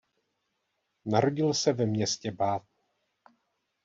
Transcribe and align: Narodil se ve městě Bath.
Narodil 1.05 1.53
se 1.53 1.73
ve 1.73 1.85
městě 1.85 2.31
Bath. 2.31 2.65